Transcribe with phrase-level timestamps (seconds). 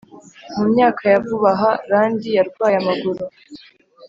[0.55, 3.23] Mu myaka ya vuba aha randi yarwaye amaguru